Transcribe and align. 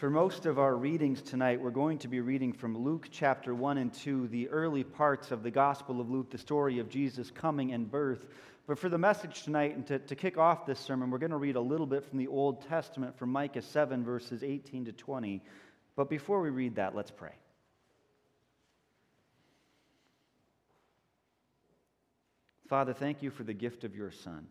For 0.00 0.08
most 0.08 0.46
of 0.46 0.58
our 0.58 0.74
readings 0.74 1.20
tonight, 1.20 1.60
we're 1.60 1.68
going 1.68 1.98
to 1.98 2.08
be 2.08 2.20
reading 2.20 2.54
from 2.54 2.74
Luke 2.74 3.08
chapter 3.10 3.54
1 3.54 3.76
and 3.76 3.92
2, 3.92 4.28
the 4.28 4.48
early 4.48 4.82
parts 4.82 5.30
of 5.30 5.42
the 5.42 5.50
Gospel 5.50 6.00
of 6.00 6.08
Luke, 6.08 6.30
the 6.30 6.38
story 6.38 6.78
of 6.78 6.88
Jesus' 6.88 7.30
coming 7.30 7.74
and 7.74 7.90
birth. 7.90 8.24
But 8.66 8.78
for 8.78 8.88
the 8.88 8.96
message 8.96 9.42
tonight, 9.42 9.76
and 9.76 9.86
to, 9.88 9.98
to 9.98 10.16
kick 10.16 10.38
off 10.38 10.64
this 10.64 10.80
sermon, 10.80 11.10
we're 11.10 11.18
going 11.18 11.32
to 11.32 11.36
read 11.36 11.56
a 11.56 11.60
little 11.60 11.84
bit 11.84 12.02
from 12.02 12.16
the 12.16 12.28
Old 12.28 12.66
Testament 12.66 13.18
from 13.18 13.28
Micah 13.30 13.60
7, 13.60 14.02
verses 14.02 14.42
18 14.42 14.86
to 14.86 14.92
20. 14.92 15.42
But 15.96 16.08
before 16.08 16.40
we 16.40 16.48
read 16.48 16.76
that, 16.76 16.96
let's 16.96 17.10
pray. 17.10 17.34
Father, 22.70 22.94
thank 22.94 23.22
you 23.22 23.30
for 23.30 23.42
the 23.42 23.52
gift 23.52 23.84
of 23.84 23.94
your 23.94 24.12
Son. 24.12 24.46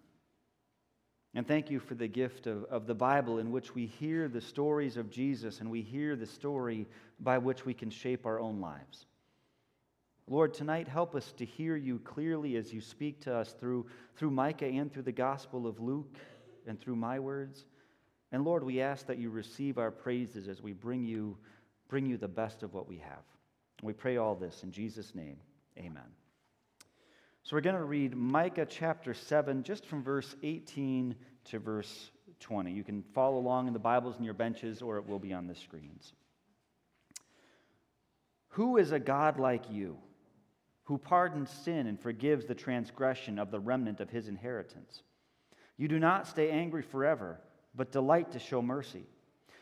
And 1.36 1.48
thank 1.48 1.70
you 1.70 1.80
for 1.80 1.93
the 1.93 2.07
gift 2.07 2.48
of, 2.48 2.64
of 2.66 2.88
the 2.88 2.96
Bible 2.96 3.38
in 3.38 3.52
which 3.52 3.75
we 3.75 3.86
hear 3.86 4.28
the 4.28 4.41
stories 4.41 4.98
of 4.98 5.11
Jesus 5.11 5.59
and 5.59 5.70
we 5.70 5.82
hear 5.82 6.16
the 6.16 6.25
story 6.25 6.87
by 7.20 7.37
which 7.37 7.65
we 7.65 7.74
can 7.74 7.89
shape 7.89 8.25
our 8.25 8.39
own 8.39 8.60
lives. 8.60 9.06
Lord, 10.28 10.54
tonight 10.54 10.87
help 10.87 11.15
us 11.15 11.32
to 11.37 11.46
hear 11.46 11.75
you 11.75 12.00
clearly 12.00 12.56
as 12.56 12.73
you 12.73 12.82
speak 12.82 13.20
to 13.21 13.36
us 13.36 13.54
through, 13.54 13.87
through 14.15 14.32
Micah 14.32 14.68
and 14.68 14.92
through 14.92 15.04
the 15.04 15.11
Gospel 15.11 15.68
of 15.68 15.79
Luke 15.79 16.18
and 16.68 16.79
through 16.79 16.96
my 16.96 17.20
words. 17.20 17.65
And 18.32 18.43
Lord, 18.43 18.64
we 18.64 18.82
ask 18.82 19.07
that 19.07 19.18
you 19.18 19.29
receive 19.29 19.78
our 19.78 19.92
praises 19.92 20.48
as 20.48 20.61
we 20.61 20.73
bring 20.73 21.04
you, 21.04 21.36
bring 21.87 22.06
you 22.06 22.18
the 22.18 22.28
best 22.28 22.61
of 22.61 22.73
what 22.73 22.87
we 22.87 22.98
have. 22.98 23.23
We 23.82 23.93
pray 23.93 24.18
all 24.18 24.36
this 24.36 24.64
in 24.64 24.71
Jesus' 24.71 25.15
name. 25.15 25.37
Amen. 25.78 26.04
So 27.43 27.56
we're 27.56 27.61
going 27.61 27.75
to 27.75 27.84
read 27.84 28.16
Micah 28.16 28.66
chapter 28.66 29.14
7, 29.14 29.64
just 29.64 29.86
from 29.86 30.04
verse 30.04 30.36
18 30.43 31.16
to 31.46 31.60
verse 31.60 32.12
20. 32.39 32.72
You 32.72 32.84
can 32.84 33.03
follow 33.14 33.38
along 33.38 33.67
in 33.67 33.73
the 33.73 33.80
Bibles 33.80 34.17
in 34.17 34.23
your 34.23 34.34
benches, 34.34 34.81
or 34.81 34.98
it 34.98 35.08
will 35.08 35.20
be 35.20 35.34
on 35.34 35.48
the 35.48 35.56
screens. 35.56 36.14
Who 38.50 38.78
is 38.78 38.92
a 38.92 39.00
God 39.00 39.40
like 39.40 39.72
you, 39.72 39.98
who 40.84 40.98
pardons 40.98 41.50
sin 41.50 41.88
and 41.88 42.00
forgives 42.00 42.46
the 42.46 42.56
transgression 42.56 43.40
of 43.40 43.52
the 43.52 43.59
remnant 43.59 44.00
of 44.00 44.09
his 44.09 44.28
inheritance? 44.28 45.03
You 45.78 45.88
do 45.88 46.00
not 46.00 46.28
stay 46.28 46.52
angry 46.52 46.81
forever, 46.81 47.40
but 47.74 47.92
delight 47.92 48.31
to 48.34 48.40
show 48.40 48.62
mercy. 48.62 49.06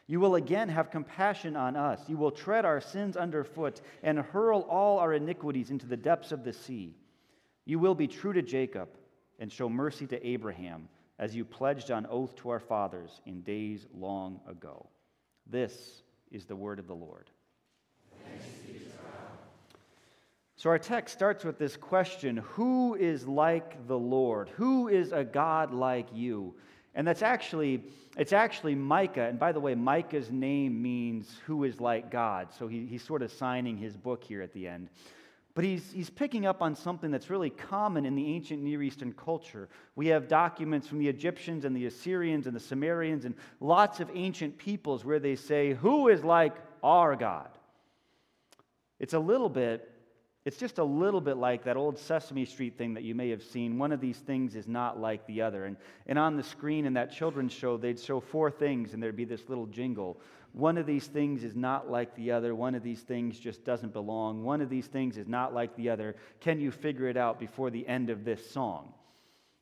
You 0.07 0.19
will 0.19 0.35
again 0.35 0.69
have 0.69 0.89
compassion 0.89 1.55
on 1.55 1.75
us. 1.75 2.01
You 2.07 2.17
will 2.17 2.31
tread 2.31 2.65
our 2.65 2.79
sins 2.79 3.17
underfoot 3.17 3.81
and 4.01 4.19
hurl 4.19 4.61
all 4.61 4.99
our 4.99 5.13
iniquities 5.13 5.69
into 5.69 5.85
the 5.85 5.97
depths 5.97 6.31
of 6.31 6.43
the 6.43 6.53
sea. 6.53 6.95
You 7.67 7.79
will 7.79 7.95
be 7.95 8.07
true 8.07 8.31
to 8.31 8.41
Jacob 8.41 8.87
and 9.39 9.51
show 9.51 9.67
mercy 9.67 10.07
to 10.07 10.25
Abraham, 10.25 10.87
as 11.19 11.35
you 11.35 11.43
pledged 11.43 11.91
on 11.91 12.07
oath 12.09 12.33
to 12.37 12.49
our 12.49 12.61
fathers 12.61 13.19
in 13.25 13.41
days 13.41 13.85
long 13.93 14.39
ago. 14.47 14.87
This 15.45 16.01
is 16.31 16.45
the 16.45 16.55
word 16.55 16.79
of 16.79 16.87
the 16.87 16.95
Lord. 16.95 17.29
So, 20.55 20.71
our 20.71 20.79
text 20.79 21.13
starts 21.13 21.43
with 21.43 21.59
this 21.59 21.75
question 21.75 22.37
Who 22.37 22.95
is 22.95 23.27
like 23.27 23.85
the 23.85 23.99
Lord? 23.99 24.49
Who 24.55 24.87
is 24.87 25.11
a 25.11 25.25
God 25.25 25.73
like 25.73 26.07
you? 26.13 26.55
And 26.95 27.05
that's 27.05 27.21
actually, 27.21 27.83
it's 28.17 28.33
actually 28.33 28.75
Micah. 28.75 29.27
And 29.27 29.37
by 29.37 29.51
the 29.51 29.59
way, 29.59 29.75
Micah's 29.75 30.31
name 30.31 30.81
means 30.81 31.37
who 31.45 31.65
is 31.65 31.79
like 31.79 32.09
God. 32.09 32.47
So 32.57 32.67
he, 32.67 32.87
he's 32.87 33.03
sort 33.03 33.21
of 33.21 33.31
signing 33.31 33.77
his 33.77 33.95
book 33.95 34.23
here 34.23 34.41
at 34.41 34.53
the 34.53 34.67
end. 34.67 34.89
But 35.57 35.65
he's, 35.65 35.91
he's 35.91 36.11
picking 36.11 36.45
up 36.45 36.61
on 36.61 36.75
something 36.75 37.09
that's 37.09 37.31
really 37.31 37.49
common 37.49 38.05
in 38.05 38.13
the 38.13 38.27
ancient 38.27 38.61
Near 38.61 38.83
Eastern 38.83 39.11
culture. 39.11 39.69
We 39.95 40.05
have 40.05 40.27
documents 40.27 40.87
from 40.87 40.99
the 40.99 41.07
Egyptians 41.07 41.65
and 41.65 41.75
the 41.75 41.87
Assyrians 41.87 42.45
and 42.45 42.55
the 42.55 42.59
Sumerians 42.59 43.25
and 43.25 43.33
lots 43.59 43.99
of 43.99 44.07
ancient 44.13 44.59
peoples 44.59 45.03
where 45.03 45.17
they 45.17 45.35
say, 45.35 45.73
Who 45.73 46.09
is 46.09 46.23
like 46.23 46.53
our 46.83 47.15
God? 47.15 47.49
It's 48.99 49.15
a 49.15 49.19
little 49.19 49.49
bit, 49.49 49.91
it's 50.47 50.55
just 50.55 50.77
a 50.77 50.83
little 50.83 51.19
bit 51.19 51.35
like 51.35 51.65
that 51.65 51.75
old 51.75 51.99
Sesame 51.99 52.45
Street 52.45 52.77
thing 52.77 52.93
that 52.93 53.03
you 53.03 53.13
may 53.13 53.27
have 53.31 53.43
seen. 53.43 53.77
One 53.77 53.91
of 53.91 53.99
these 53.99 54.19
things 54.19 54.55
is 54.55 54.65
not 54.65 54.97
like 54.97 55.27
the 55.27 55.41
other. 55.41 55.65
And, 55.65 55.75
and 56.05 56.17
on 56.17 56.37
the 56.37 56.43
screen 56.43 56.85
in 56.85 56.93
that 56.93 57.11
children's 57.11 57.51
show, 57.51 57.75
they'd 57.75 57.99
show 57.99 58.21
four 58.21 58.49
things 58.49 58.93
and 58.93 59.03
there'd 59.03 59.17
be 59.17 59.25
this 59.25 59.49
little 59.49 59.65
jingle. 59.65 60.21
One 60.53 60.77
of 60.77 60.85
these 60.85 61.05
things 61.07 61.43
is 61.43 61.53
not 61.53 61.91
like 61.91 62.15
the 62.15 62.31
other. 62.31 62.55
One 62.55 62.75
of 62.75 62.81
these 62.81 63.01
things 63.01 63.37
just 63.37 63.65
doesn't 63.65 63.91
belong. 63.91 64.45
One 64.45 64.61
of 64.61 64.69
these 64.69 64.87
things 64.87 65.17
is 65.17 65.27
not 65.27 65.53
like 65.53 65.75
the 65.75 65.89
other. 65.89 66.15
Can 66.39 66.61
you 66.61 66.71
figure 66.71 67.09
it 67.09 67.17
out 67.17 67.41
before 67.41 67.69
the 67.69 67.85
end 67.85 68.09
of 68.09 68.23
this 68.23 68.49
song? 68.49 68.93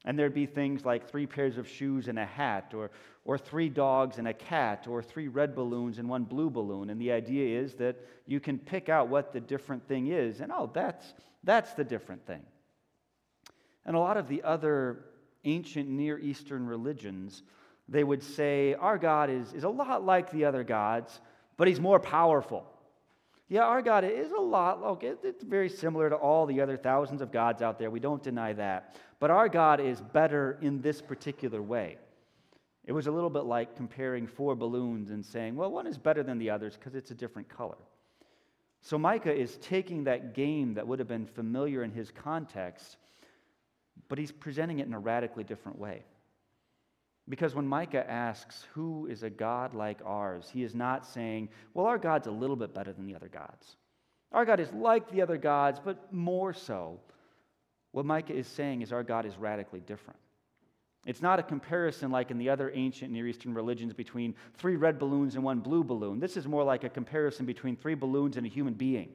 And 0.05 0.17
there'd 0.17 0.33
be 0.33 0.45
things 0.45 0.85
like 0.85 1.09
three 1.09 1.25
pairs 1.25 1.57
of 1.57 1.67
shoes 1.67 2.07
and 2.07 2.17
a 2.17 2.25
hat, 2.25 2.73
or, 2.75 2.91
or 3.25 3.37
three 3.37 3.69
dogs 3.69 4.17
and 4.19 4.27
a 4.27 4.33
cat, 4.33 4.87
or 4.87 5.01
three 5.01 5.27
red 5.27 5.55
balloons 5.55 5.97
and 5.97 6.07
one 6.07 6.23
blue 6.23 6.49
balloon. 6.49 6.89
And 6.89 7.01
the 7.01 7.11
idea 7.11 7.59
is 7.59 7.73
that 7.75 7.97
you 8.27 8.39
can 8.39 8.59
pick 8.59 8.87
out 8.87 9.09
what 9.09 9.33
the 9.33 9.39
different 9.39 9.87
thing 9.87 10.07
is, 10.07 10.39
and 10.39 10.51
oh, 10.51 10.69
that's, 10.73 11.13
that's 11.43 11.73
the 11.73 11.83
different 11.83 12.25
thing. 12.25 12.43
And 13.85 13.95
a 13.95 13.99
lot 13.99 14.17
of 14.17 14.27
the 14.27 14.43
other 14.43 15.05
ancient 15.43 15.89
Near 15.89 16.17
Eastern 16.19 16.65
religions 16.65 17.43
they 17.87 18.03
would 18.03 18.23
say, 18.23 18.73
Our 18.73 18.97
God 18.97 19.29
is, 19.29 19.53
is 19.53 19.63
a 19.63 19.69
lot 19.69 20.03
like 20.03 20.31
the 20.31 20.45
other 20.45 20.63
gods, 20.63 21.19
but 21.57 21.67
he's 21.67 21.79
more 21.79 21.99
powerful. 21.99 22.65
Yeah, 23.47 23.61
our 23.61 23.81
God 23.81 24.03
is 24.03 24.31
a 24.31 24.41
lot, 24.41 24.81
okay, 24.81 25.13
it's 25.23 25.43
very 25.43 25.69
similar 25.69 26.09
to 26.09 26.15
all 26.15 26.47
the 26.47 26.61
other 26.61 26.77
thousands 26.77 27.21
of 27.21 27.31
gods 27.31 27.61
out 27.61 27.77
there. 27.77 27.91
We 27.91 27.99
don't 27.99 28.23
deny 28.23 28.53
that. 28.53 28.95
But 29.19 29.29
our 29.29 29.47
God 29.47 29.79
is 29.79 30.01
better 30.01 30.57
in 30.61 30.81
this 30.81 31.01
particular 31.01 31.61
way. 31.61 31.97
It 32.85 32.91
was 32.91 33.07
a 33.07 33.11
little 33.11 33.29
bit 33.29 33.45
like 33.45 33.75
comparing 33.75 34.27
four 34.27 34.55
balloons 34.55 35.09
and 35.11 35.23
saying, 35.23 35.55
well, 35.55 35.71
one 35.71 35.87
is 35.87 35.97
better 35.97 36.23
than 36.23 36.37
the 36.37 36.49
others 36.49 36.75
because 36.75 36.95
it's 36.95 37.11
a 37.11 37.15
different 37.15 37.47
color. 37.49 37.77
So 38.81 38.97
Micah 38.97 39.33
is 39.33 39.57
taking 39.57 40.03
that 40.03 40.33
game 40.35 40.75
that 40.75 40.87
would 40.87 40.99
have 40.99 41.07
been 41.07 41.25
familiar 41.25 41.83
in 41.83 41.91
his 41.91 42.11
context, 42.11 42.97
but 44.09 44.17
he's 44.17 44.31
presenting 44.31 44.79
it 44.79 44.87
in 44.87 44.93
a 44.93 44.99
radically 44.99 45.43
different 45.43 45.79
way. 45.79 46.03
Because 47.27 47.55
when 47.55 47.67
Micah 47.67 48.09
asks, 48.09 48.65
Who 48.73 49.07
is 49.07 49.23
a 49.23 49.29
God 49.29 49.73
like 49.73 49.99
ours? 50.05 50.49
he 50.53 50.63
is 50.63 50.75
not 50.75 51.05
saying, 51.05 51.49
Well, 51.73 51.87
our 51.87 51.97
God's 51.97 52.27
a 52.27 52.31
little 52.31 52.55
bit 52.55 52.73
better 52.73 52.93
than 52.93 53.07
the 53.07 53.15
other 53.15 53.29
gods. 53.29 53.77
Our 54.31 54.45
God 54.45 54.59
is 54.59 54.71
like 54.73 55.09
the 55.09 55.21
other 55.21 55.37
gods, 55.37 55.79
but 55.83 56.11
more 56.13 56.53
so. 56.53 56.99
What 57.91 58.05
Micah 58.05 58.33
is 58.33 58.47
saying 58.47 58.81
is 58.81 58.91
our 58.91 59.03
God 59.03 59.25
is 59.25 59.37
radically 59.37 59.79
different. 59.79 60.19
It's 61.05 61.21
not 61.21 61.39
a 61.39 61.43
comparison 61.43 62.11
like 62.11 62.31
in 62.31 62.37
the 62.37 62.49
other 62.49 62.71
ancient 62.73 63.11
Near 63.11 63.27
Eastern 63.27 63.53
religions 63.53 63.93
between 63.93 64.35
three 64.57 64.75
red 64.75 64.99
balloons 64.99 65.35
and 65.35 65.43
one 65.43 65.59
blue 65.59 65.83
balloon. 65.83 66.19
This 66.19 66.35
is 66.35 66.47
more 66.47 66.63
like 66.63 66.83
a 66.83 66.89
comparison 66.89 67.45
between 67.45 67.75
three 67.75 67.93
balloons 67.93 68.37
and 68.37 68.45
a 68.45 68.49
human 68.49 68.73
being. 68.73 69.09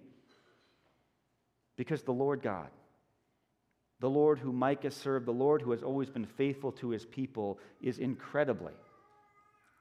Because 1.76 2.02
the 2.02 2.12
Lord 2.12 2.42
God, 2.42 2.68
the 4.00 4.10
Lord 4.10 4.38
who 4.38 4.52
Micah 4.52 4.90
served, 4.90 5.26
the 5.26 5.32
Lord 5.32 5.60
who 5.62 5.70
has 5.72 5.82
always 5.82 6.08
been 6.08 6.24
faithful 6.24 6.72
to 6.72 6.88
his 6.88 7.04
people, 7.04 7.58
is 7.82 7.98
incredibly, 7.98 8.72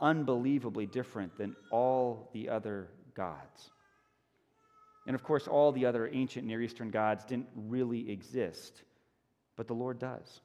unbelievably 0.01 0.87
different 0.87 1.37
than 1.37 1.55
all 1.71 2.29
the 2.33 2.49
other 2.49 2.89
gods. 3.15 3.71
And 5.07 5.15
of 5.15 5.23
course, 5.23 5.47
all 5.47 5.71
the 5.71 5.85
other 5.85 6.09
ancient 6.11 6.45
Near 6.45 6.61
Eastern 6.61 6.91
gods 6.91 7.23
didn't 7.23 7.47
really 7.55 8.11
exist, 8.11 8.83
but 9.55 9.67
the 9.67 9.73
Lord 9.73 9.99
does. 9.99 10.41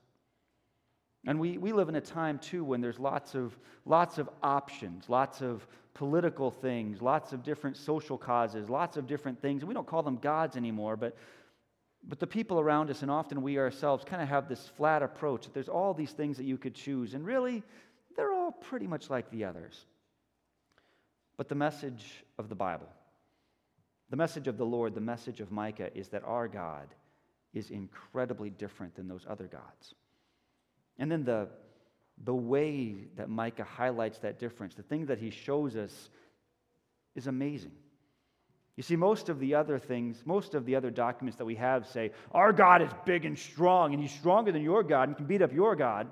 And 1.26 1.40
we, 1.40 1.58
we 1.58 1.72
live 1.72 1.88
in 1.88 1.96
a 1.96 2.00
time, 2.00 2.38
too, 2.38 2.64
when 2.64 2.80
there's 2.80 2.98
lots 2.98 3.34
of, 3.34 3.56
lots 3.86 4.18
of 4.18 4.28
options, 4.42 5.08
lots 5.08 5.40
of 5.40 5.66
political 5.94 6.50
things, 6.50 7.00
lots 7.00 7.32
of 7.32 7.42
different 7.42 7.76
social 7.76 8.18
causes, 8.18 8.68
lots 8.68 8.96
of 8.96 9.06
different 9.06 9.40
things. 9.40 9.64
We 9.64 9.74
don't 9.74 9.86
call 9.86 10.02
them 10.02 10.16
gods 10.16 10.56
anymore, 10.56 10.96
but 10.96 11.16
but 12.06 12.18
the 12.18 12.26
people 12.26 12.60
around 12.60 12.90
us, 12.90 13.02
and 13.02 13.10
often 13.10 13.42
we 13.42 13.58
ourselves, 13.58 14.04
kind 14.04 14.22
of 14.22 14.28
have 14.28 14.48
this 14.48 14.70
flat 14.76 15.02
approach 15.02 15.44
that 15.44 15.54
there's 15.54 15.68
all 15.68 15.94
these 15.94 16.12
things 16.12 16.36
that 16.36 16.44
you 16.44 16.58
could 16.58 16.74
choose, 16.74 17.14
and 17.14 17.24
really, 17.24 17.62
they're 18.16 18.32
all 18.32 18.52
pretty 18.52 18.86
much 18.86 19.10
like 19.10 19.30
the 19.30 19.44
others. 19.44 19.86
But 21.36 21.48
the 21.48 21.54
message 21.54 22.24
of 22.38 22.48
the 22.48 22.54
Bible, 22.54 22.88
the 24.10 24.16
message 24.16 24.46
of 24.48 24.58
the 24.58 24.66
Lord, 24.66 24.94
the 24.94 25.00
message 25.00 25.40
of 25.40 25.50
Micah 25.50 25.90
is 25.96 26.08
that 26.08 26.22
our 26.24 26.46
God 26.46 26.88
is 27.52 27.70
incredibly 27.70 28.50
different 28.50 28.94
than 28.94 29.08
those 29.08 29.24
other 29.28 29.46
gods. 29.46 29.94
And 30.98 31.10
then 31.10 31.24
the, 31.24 31.48
the 32.24 32.34
way 32.34 32.96
that 33.16 33.28
Micah 33.28 33.64
highlights 33.64 34.18
that 34.18 34.38
difference, 34.38 34.74
the 34.74 34.82
thing 34.82 35.06
that 35.06 35.18
he 35.18 35.30
shows 35.30 35.74
us, 35.74 36.10
is 37.14 37.26
amazing. 37.26 37.72
You 38.76 38.82
see, 38.82 38.96
most 38.96 39.28
of 39.28 39.38
the 39.38 39.54
other 39.54 39.78
things, 39.78 40.22
most 40.24 40.54
of 40.54 40.64
the 40.64 40.74
other 40.74 40.90
documents 40.90 41.36
that 41.38 41.44
we 41.44 41.54
have 41.54 41.86
say, 41.86 42.10
our 42.32 42.52
God 42.52 42.82
is 42.82 42.90
big 43.04 43.24
and 43.24 43.38
strong, 43.38 43.92
and 43.92 44.02
he's 44.02 44.12
stronger 44.12 44.50
than 44.50 44.62
your 44.62 44.82
God 44.82 45.08
and 45.08 45.16
can 45.16 45.26
beat 45.26 45.42
up 45.42 45.52
your 45.52 45.76
God. 45.76 46.10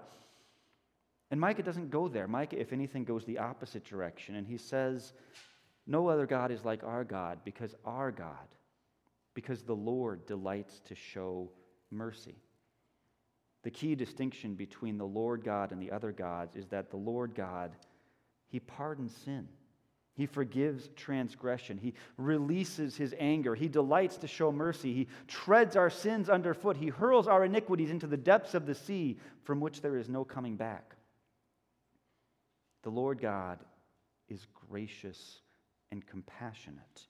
And 1.32 1.40
Micah 1.40 1.62
doesn't 1.62 1.90
go 1.90 2.08
there. 2.08 2.28
Micah, 2.28 2.60
if 2.60 2.72
anything, 2.72 3.04
goes 3.04 3.24
the 3.24 3.38
opposite 3.38 3.84
direction. 3.84 4.36
And 4.36 4.46
he 4.46 4.58
says, 4.58 5.12
No 5.86 6.08
other 6.08 6.26
God 6.26 6.52
is 6.52 6.64
like 6.64 6.84
our 6.84 7.04
God 7.04 7.40
because 7.44 7.74
our 7.84 8.12
God, 8.12 8.46
because 9.34 9.62
the 9.62 9.74
Lord 9.74 10.24
delights 10.26 10.80
to 10.86 10.94
show 10.94 11.50
mercy. 11.90 12.36
The 13.64 13.70
key 13.70 13.94
distinction 13.94 14.54
between 14.54 14.98
the 14.98 15.06
Lord 15.06 15.44
God 15.44 15.72
and 15.72 15.80
the 15.80 15.90
other 15.90 16.12
gods 16.12 16.54
is 16.54 16.66
that 16.68 16.90
the 16.90 16.96
Lord 16.96 17.34
God, 17.34 17.72
he 18.48 18.60
pardons 18.60 19.16
sin. 19.24 19.48
He 20.14 20.26
forgives 20.26 20.90
transgression. 20.94 21.78
He 21.78 21.94
releases 22.18 22.96
his 22.96 23.14
anger. 23.18 23.54
He 23.54 23.68
delights 23.68 24.18
to 24.18 24.26
show 24.26 24.52
mercy. 24.52 24.92
He 24.92 25.08
treads 25.26 25.74
our 25.74 25.88
sins 25.88 26.28
underfoot. 26.28 26.76
He 26.76 26.88
hurls 26.88 27.26
our 27.26 27.44
iniquities 27.44 27.90
into 27.90 28.06
the 28.06 28.16
depths 28.16 28.54
of 28.54 28.66
the 28.66 28.74
sea 28.74 29.18
from 29.44 29.60
which 29.60 29.80
there 29.80 29.96
is 29.96 30.10
no 30.10 30.24
coming 30.24 30.56
back. 30.56 30.96
The 32.82 32.90
Lord 32.90 33.20
God 33.20 33.58
is 34.28 34.46
gracious 34.68 35.40
and 35.90 36.06
compassionate. 36.06 37.06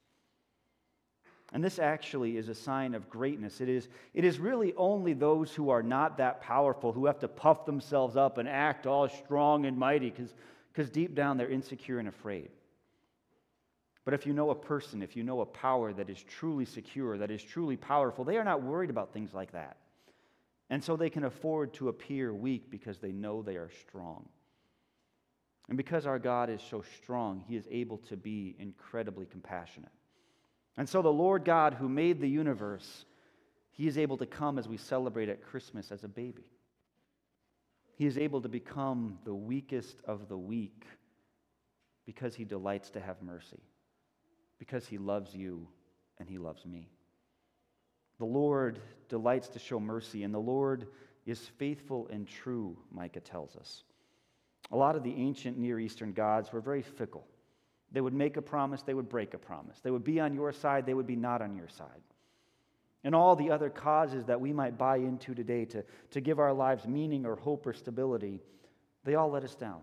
And 1.53 1.63
this 1.63 1.79
actually 1.79 2.37
is 2.37 2.49
a 2.49 2.55
sign 2.55 2.95
of 2.95 3.11
greatness. 3.11 3.61
It 3.61 3.69
is, 3.69 3.89
it 4.15 4.25
is 4.25 4.39
really 4.39 4.73
only 4.77 5.13
those 5.13 5.53
who 5.53 5.71
are 5.71 5.83
not 5.83 6.17
that 6.19 6.41
powerful 6.41 6.93
who 6.93 7.07
have 7.07 7.19
to 7.19 7.29
puff 7.29 7.67
themselves 7.67 8.17
up 8.17 8.39
and 8.39 8.49
act 8.49 8.87
all 8.87 9.09
strong 9.09 9.67
and 9.67 9.77
mighty 9.77 10.11
because 10.73 10.91
deep 10.91 11.15
down 11.15 11.37
they're 11.37 11.51
insecure 11.51 11.99
and 11.99 12.09
afraid. 12.09 12.49
But 14.05 14.15
if 14.15 14.27
you 14.27 14.33
know 14.33 14.51
a 14.51 14.55
person, 14.55 15.03
if 15.03 15.17
you 15.17 15.23
know 15.23 15.41
a 15.41 15.47
power 15.47 15.93
that 15.93 16.11
is 16.11 16.23
truly 16.23 16.65
secure, 16.65 17.19
that 17.19 17.31
is 17.31 17.43
truly 17.43 17.77
powerful, 17.77 18.25
they 18.25 18.37
are 18.37 18.45
not 18.45 18.63
worried 18.63 18.91
about 18.91 19.13
things 19.13 19.33
like 19.33 19.53
that. 19.53 19.77
And 20.71 20.83
so 20.83 20.97
they 20.97 21.11
can 21.11 21.25
afford 21.25 21.75
to 21.75 21.89
appear 21.89 22.35
weak 22.35 22.71
because 22.71 22.99
they 22.99 23.13
know 23.13 23.43
they 23.43 23.57
are 23.57 23.71
strong. 23.87 24.29
And 25.69 25.77
because 25.77 26.07
our 26.07 26.19
God 26.19 26.51
is 26.51 26.61
so 26.69 26.83
strong, 26.97 27.45
he 27.47 27.57
is 27.57 27.69
able 27.71 27.99
to 27.99 28.17
be 28.17 28.57
incredibly 28.59 29.27
compassionate. 29.27 29.93
And 30.77 30.89
so 30.89 31.03
the 31.03 31.13
Lord 31.13 31.45
God 31.45 31.75
who 31.75 31.89
made 31.89 32.21
the 32.21 32.29
universe, 32.29 33.05
he 33.71 33.87
is 33.87 33.99
able 33.99 34.17
to 34.17 34.27
come 34.27 34.59
as 34.59 34.69
we 34.69 34.77
celebrate 34.77 35.29
at 35.29 35.43
Christmas 35.43 35.93
as 35.93 36.03
a 36.03 36.09
baby. 36.09 36.45
He 37.95 38.07
is 38.07 38.19
able 38.19 38.41
to 38.41 38.49
become 38.49 39.19
the 39.25 39.35
weakest 39.35 40.01
of 40.07 40.29
the 40.29 40.37
weak 40.37 40.87
because 42.05 42.35
he 42.35 42.45
delights 42.45 42.91
to 42.91 43.01
have 43.01 43.23
mercy 43.23 43.61
because 44.63 44.87
he 44.87 44.97
loves 44.97 45.35
you 45.35 45.67
and 46.21 46.29
he 46.29 46.39
loves 46.39 46.65
me. 46.65 46.89
The 48.21 48.25
Lord 48.25 48.79
delights 49.09 49.49
to 49.49 49.59
show 49.59 49.81
mercy, 49.81 50.23
and 50.23 50.33
the 50.33 50.39
Lord 50.39 50.87
is 51.27 51.41
faithful 51.59 52.07
and 52.13 52.29
true, 52.29 52.77
Micah 52.93 53.19
tells 53.19 53.57
us. 53.57 53.83
A 54.71 54.77
lot 54.77 54.95
of 54.95 55.03
the 55.03 55.17
ancient 55.17 55.59
Near 55.59 55.81
Eastern 55.81 56.13
gods 56.13 56.53
were 56.53 56.61
very 56.61 56.83
fickle. 56.83 57.27
They 57.91 58.01
would 58.01 58.15
make 58.15 58.37
a 58.37 58.43
promise, 58.43 58.83
they 58.83 58.95
would 58.95 59.09
break 59.09 59.35
a 59.35 59.39
promise. 59.39 59.81
They 59.83 59.91
would 59.91 60.05
be 60.05 60.21
on 60.21 60.33
your 60.33 60.53
side, 60.53 60.87
they 60.87 60.95
would 60.95 61.09
be 61.09 61.17
not 61.17 61.43
on 61.43 61.57
your 61.57 61.69
side. 61.69 62.03
And 63.03 63.17
all 63.17 63.35
the 63.35 63.51
other 63.51 63.69
causes 63.69 64.27
that 64.27 64.41
we 64.41 64.53
might 64.53 64.79
buy 64.79 64.99
into 64.99 65.35
today 65.35 65.65
to, 65.65 65.85
to 66.13 66.21
give 66.21 66.39
our 66.39 66.53
lives 66.53 66.87
meaning 66.87 67.27
or 67.27 67.35
hope 67.35 67.67
or 67.67 67.73
stability, 67.73 68.39
they 69.03 69.17
all 69.17 69.29
let 69.29 69.43
us 69.43 69.57
down. 69.57 69.81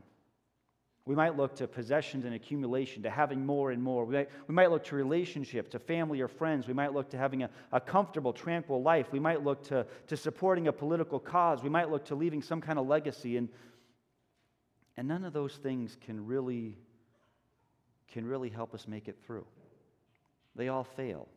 We 1.06 1.16
might 1.16 1.36
look 1.38 1.56
to 1.56 1.68
possessions 1.68 2.26
and 2.26 2.36
accumulation, 2.36 3.02
to 3.04 3.10
having 3.10 3.46
more 3.46 3.72
and 3.72 3.82
more. 3.82 4.06
We 4.06 4.16
might, 4.16 4.30
we 4.48 4.54
might 4.54 4.70
look 4.70 4.84
to 4.86 4.96
relationships, 4.96 5.70
to 5.72 5.80
family 5.80 6.22
or 6.22 6.28
friends. 6.28 6.68
We 6.68 6.74
might 6.74 6.94
look 6.94 7.10
to 7.12 7.18
having 7.18 7.44
a, 7.44 7.50
a 7.72 7.80
comfortable, 7.80 8.32
tranquil 8.32 8.84
life. 8.84 9.08
We 9.12 9.20
might 9.20 9.44
look 9.44 9.64
to, 9.66 9.88
to 10.08 10.18
supporting 10.18 10.68
a 10.68 10.74
political 10.74 11.20
cause. 11.20 11.64
We 11.64 11.70
might 11.70 11.90
look 11.90 12.06
to 12.06 12.16
leaving 12.16 12.42
some 12.42 12.62
kind 12.62 12.78
of 12.78 12.88
legacy. 12.88 13.38
And, 13.38 13.50
and 14.98 15.08
none 15.08 15.24
of 15.24 15.34
those 15.34 15.56
things 15.56 15.98
can 16.06 16.26
really, 16.26 16.78
can 18.12 18.26
really 18.26 18.50
help 18.50 18.76
us 18.76 18.88
make 18.88 19.08
it 19.08 19.18
through. 19.26 19.46
They 20.56 20.68
all 20.68 20.84
fail, 20.84 21.28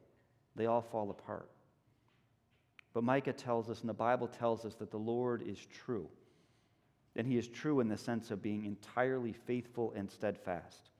they 0.57 0.67
all 0.67 0.83
fall 0.83 1.11
apart. 1.11 1.49
But 2.93 3.05
Micah 3.05 3.33
tells 3.33 3.71
us, 3.71 3.81
and 3.81 3.89
the 3.89 3.95
Bible 3.95 4.29
tells 4.29 4.67
us, 4.67 4.75
that 4.75 4.91
the 4.91 4.99
Lord 4.99 5.43
is 5.47 5.59
true 5.73 6.11
and 7.17 7.27
he 7.27 7.37
is 7.37 7.49
true 7.49 7.81
in 7.81 7.89
the 7.89 7.97
sense 7.97 8.31
of 8.31 8.43
being 8.43 8.65
entirely 8.65 9.33
faithful 9.33 9.93
and 9.95 10.11
steadfast. 10.11 10.91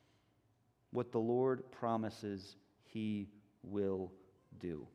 What 0.91 1.11
the 1.11 1.19
Lord 1.19 1.71
promises, 1.71 2.57
he 2.85 3.29
will 3.63 4.13
do. 4.61 4.87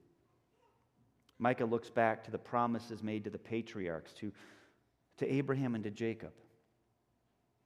Micah 1.39 1.65
looks 1.65 1.89
back 1.89 2.23
to 2.23 2.31
the 2.31 2.37
promises 2.37 3.01
made 3.01 3.23
to 3.23 3.29
the 3.29 3.37
patriarchs, 3.37 4.13
to, 4.13 4.31
to 5.17 5.31
Abraham 5.31 5.75
and 5.75 5.83
to 5.83 5.91
Jacob. 5.91 6.33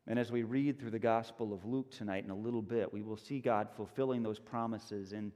And 0.07 0.17
as 0.17 0.31
we 0.31 0.43
read 0.43 0.79
through 0.79 0.91
the 0.91 0.99
Gospel 0.99 1.53
of 1.53 1.65
Luke 1.65 1.91
tonight 1.91 2.23
in 2.23 2.31
a 2.31 2.35
little 2.35 2.61
bit, 2.61 2.91
we 2.91 3.01
will 3.01 3.17
see 3.17 3.39
God 3.39 3.69
fulfilling 3.75 4.23
those 4.23 4.39
promises 4.39 5.13
in, 5.13 5.31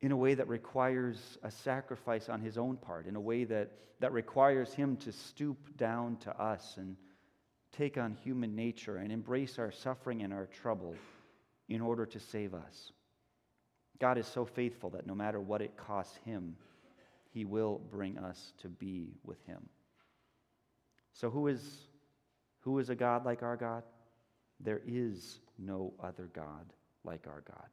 in 0.00 0.12
a 0.12 0.16
way 0.16 0.34
that 0.34 0.48
requires 0.48 1.38
a 1.42 1.50
sacrifice 1.50 2.28
on 2.28 2.40
his 2.40 2.58
own 2.58 2.76
part, 2.76 3.06
in 3.06 3.16
a 3.16 3.20
way 3.20 3.44
that, 3.44 3.72
that 4.00 4.12
requires 4.12 4.74
him 4.74 4.96
to 4.98 5.12
stoop 5.12 5.76
down 5.76 6.16
to 6.18 6.40
us 6.40 6.74
and 6.76 6.96
take 7.72 7.96
on 7.96 8.16
human 8.22 8.54
nature 8.54 8.98
and 8.98 9.10
embrace 9.10 9.58
our 9.58 9.72
suffering 9.72 10.22
and 10.22 10.32
our 10.32 10.46
trouble 10.46 10.94
in 11.68 11.80
order 11.80 12.04
to 12.04 12.20
save 12.20 12.54
us. 12.54 12.92
God 13.98 14.18
is 14.18 14.26
so 14.26 14.44
faithful 14.44 14.90
that 14.90 15.06
no 15.06 15.14
matter 15.14 15.40
what 15.40 15.62
it 15.62 15.76
costs 15.76 16.18
him, 16.24 16.56
he 17.30 17.44
will 17.44 17.80
bring 17.90 18.18
us 18.18 18.52
to 18.58 18.68
be 18.68 19.14
with 19.24 19.42
him. 19.46 19.68
So, 21.14 21.30
who 21.30 21.48
is, 21.48 21.62
who 22.60 22.78
is 22.78 22.90
a 22.90 22.94
God 22.94 23.24
like 23.24 23.42
our 23.42 23.56
God? 23.56 23.84
There 24.60 24.82
is 24.86 25.40
no 25.58 25.94
other 26.02 26.28
God 26.34 26.72
like 27.04 27.26
our 27.26 27.42
God. 27.46 27.68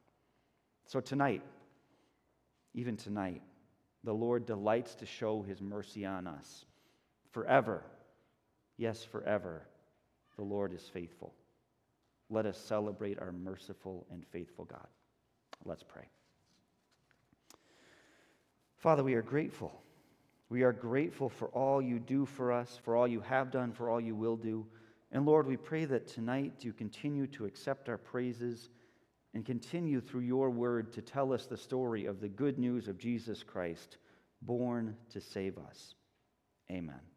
So, 0.86 1.00
tonight, 1.00 1.42
even 2.74 2.96
tonight, 2.96 3.42
the 4.04 4.14
Lord 4.14 4.46
delights 4.46 4.96
to 4.96 5.06
show 5.06 5.42
his 5.42 5.62
mercy 5.62 6.06
on 6.06 6.28
us 6.28 6.66
forever. 7.32 7.84
Yes, 8.78 9.04
forever 9.04 9.64
the 10.40 10.46
Lord 10.46 10.74
is 10.74 10.90
faithful. 10.94 11.34
Let 12.30 12.46
us 12.46 12.58
celebrate 12.58 13.20
our 13.20 13.34
merciful 13.34 14.08
and 14.10 14.26
faithful 14.26 14.64
God. 14.64 14.88
Let's 15.66 15.84
pray. 15.84 16.08
Father, 18.78 19.04
we 19.04 19.16
are 19.16 19.22
grateful. 19.22 19.82
We 20.48 20.64
are 20.64 20.72
grateful 20.72 21.28
for 21.28 21.50
all 21.50 21.82
you 21.82 22.00
do 22.00 22.26
for 22.26 22.54
us, 22.54 22.80
for 22.84 22.96
all 22.96 23.06
you 23.06 23.20
have 23.20 23.52
done, 23.52 23.74
for 23.74 23.90
all 23.90 24.00
you 24.00 24.16
will 24.16 24.38
do. 24.38 24.66
And 25.12 25.26
Lord, 25.26 25.46
we 25.46 25.58
pray 25.58 25.84
that 25.86 26.08
tonight 26.08 26.54
you 26.62 26.72
continue 26.72 27.28
to 27.28 27.44
accept 27.44 27.90
our 27.90 27.98
praises 27.98 28.70
and 29.34 29.46
continue 29.46 30.00
through 30.00 30.22
your 30.22 30.50
word 30.50 30.94
to 30.94 31.02
tell 31.02 31.34
us 31.34 31.48
the 31.48 31.58
story 31.58 32.06
of 32.06 32.22
the 32.22 32.30
good 32.30 32.58
news 32.58 32.88
of 32.88 32.98
Jesus 32.98 33.44
Christ, 33.44 33.98
born 34.42 34.96
to 35.10 35.20
save 35.20 35.58
us. 35.58 35.96
Amen. 36.72 37.09